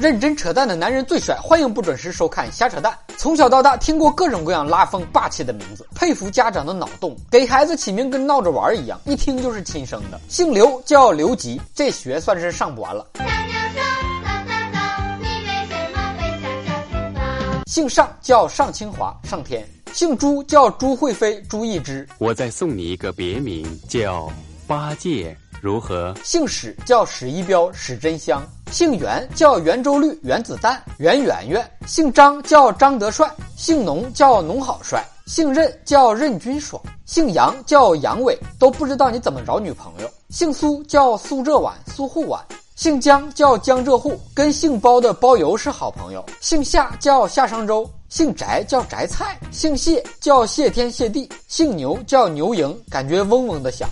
[0.00, 2.96] 认真扯淡的男人最帅，欢迎不准时收看瞎扯淡。
[3.18, 7.14] 从小到大听过各种各样拉风霸气的名字，佩服家长的脑洞。
[7.30, 10.18] 给孩子起名跟闹着玩一样，一听就是亲生的。
[10.26, 13.06] 姓刘叫刘吉，这学算是上不完了。
[17.66, 19.62] 姓尚叫尚清华，上天；
[19.92, 22.08] 姓朱叫朱会飞，朱一之。
[22.16, 24.32] 我再送你一个别名，叫
[24.66, 26.14] 八戒，如何？
[26.24, 28.42] 姓史叫史一彪，史真香。
[28.70, 31.70] 姓袁叫袁周率，原子弹，袁圆圆。
[31.86, 35.04] 姓张叫张德帅，姓农叫农好帅。
[35.26, 40.10] 姓任叫任君爽，姓杨叫杨伟，都不知道你怎么找女朋友。
[40.28, 42.40] 姓苏叫苏浙皖，苏沪皖。
[42.76, 46.24] 姓江叫江浙沪，跟姓包的包邮是好朋友。
[46.40, 53.88] 姓夏叫夏商周，姓翟叫翟菜，姓谢叫谢天谢地，姓牛叫牛营，感觉嗡嗡的响。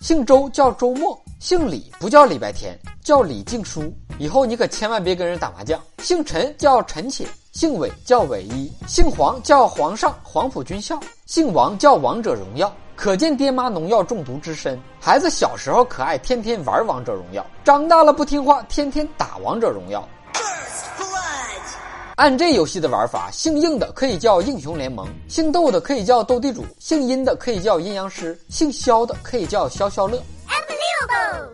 [0.00, 3.92] 姓周叫周末，姓李不叫礼拜天，叫李静书。
[4.18, 5.80] 以后你可千万别跟人打麻将。
[5.98, 10.98] 姓陈叫陈且，姓韦叫韦一，姓黄叫皇上，黄埔军校。
[11.26, 12.72] 姓王叫王者荣耀。
[12.94, 20.06] 可见爹妈农药中毒之深，孩子小时候可爱，天天玩王者荣耀；长大了不听话，天天打王者荣耀。
[22.14, 30.22] 按这游戏的玩法，姓应的可以叫英雄联盟，姓窦的可以叫斗地主，姓阴的可以叫阴阳师，姓肖的可以叫消消乐。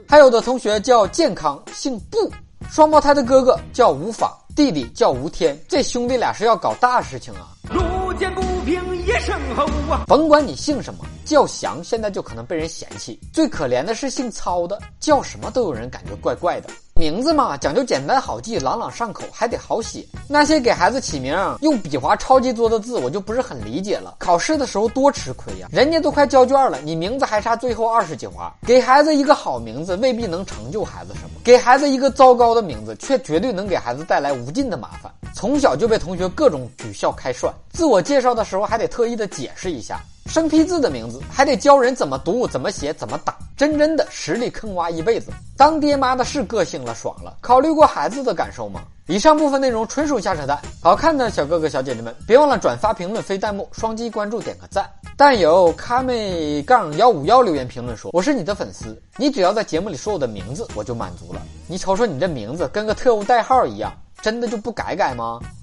[0.08, 2.30] 还有的同学叫健康，姓布，
[2.70, 7.52] 双胞胎的哥哥叫无法，弟弟叫吴天，这兄弟俩是要搞大事情啊！
[7.70, 10.04] 路见不平一声吼啊！
[10.06, 11.04] 甭管你姓什么。
[11.28, 16.70] 叫翔现在就可能被人嫌弃，最可怜的是姓操的，叫什么都有人感觉怪怪的。
[16.94, 20.02] 名字嘛，讲究简单好记，朗朗上口，还得好写。
[20.26, 24.16] 那些给孩子起名用笔划超级多的字，我就不是很理解了。
[24.18, 28.56] 考试的时候多吃亏呀，人家都快交卷了，你名字还差最后二十几划。
[28.66, 35.12] 给孩子一个好名字，未必能成就孩子什么；给孩子一个糟糕的名字，却绝对能给孩子带来无尽的麻烦。
[35.34, 40.00] 从小就被同学各种取笑开涮，自我介绍的时候还得特意的解释一下。
[40.28, 45.32] 生僻字的名字还得教人怎么读、怎么写、怎么打，真真的实力坑娃一辈子。
[45.56, 48.82] 当爹妈的是个性了，爽了，考虑过孩子的感受吗？
[49.06, 50.60] 以上部分内容纯属瞎扯淡。
[50.82, 54.86] 好看的小哥哥小姐姐们，别忘了转发、评论、飞弹幕、双击关注、点个赞。
[55.16, 61.40] 但有卡美杠幺五幺留言评论说：“我是你的粉丝，你只要在节目里说我的名字，我就满足了。
[61.66, 65.40] 你瞅瞅你这名字，跟个特务代号一样，真的就不改改吗？”